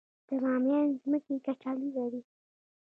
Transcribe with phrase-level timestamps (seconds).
[0.27, 2.21] د بامیان ځمکې کچالو لري